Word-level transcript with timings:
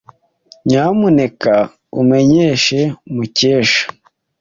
Nyamuneka 0.67 1.53
umenyeshe 2.01 2.79
Mukesha. 3.13 3.83